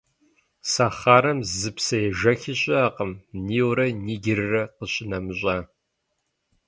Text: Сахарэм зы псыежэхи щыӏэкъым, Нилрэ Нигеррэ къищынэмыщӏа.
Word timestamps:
Сахарэм 0.71 1.39
зы 1.57 1.71
псыежэхи 1.77 2.53
щыӏэкъым, 2.59 3.11
Нилрэ 3.45 3.87
Нигеррэ 4.05 4.63
къищынэмыщӏа. 4.77 5.57